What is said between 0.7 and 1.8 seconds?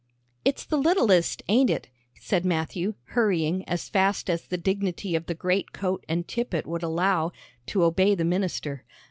littlest, ain't